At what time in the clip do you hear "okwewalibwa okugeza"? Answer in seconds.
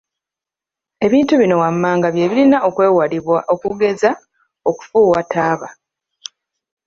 2.69-4.09